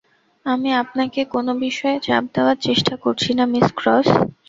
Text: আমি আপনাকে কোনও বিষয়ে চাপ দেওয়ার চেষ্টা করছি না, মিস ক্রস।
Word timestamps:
আমি 0.45 0.69
আপনাকে 0.83 1.21
কোনও 1.33 1.53
বিষয়ে 1.65 1.97
চাপ 2.03 2.23
দেওয়ার 2.35 2.57
চেষ্টা 2.61 2.93
করছি 3.03 3.29
না, 3.37 3.43
মিস 3.53 3.67
ক্রস। 3.75 4.07